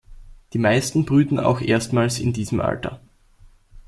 Die 0.53 0.57
meisten 0.57 1.05
brüten 1.05 1.39
auch 1.39 1.61
erstmals 1.61 2.17
in 2.17 2.33
diesem 2.33 2.59
Alter. 2.59 3.01